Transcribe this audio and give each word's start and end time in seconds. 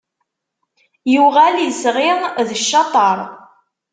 Yuɣal, 1.13 1.55
isɣi 1.69 2.09
d 2.47 2.49
ccateṛ. 2.63 3.17